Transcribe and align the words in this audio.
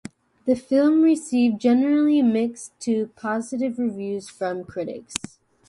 The 0.47 0.55
film 0.55 1.03
received 1.03 1.59
generally 1.61 2.23
mixed 2.23 2.71
to 2.79 3.11
positive 3.15 3.77
reviews 3.77 4.29
from 4.31 4.63
critics. 4.63 5.13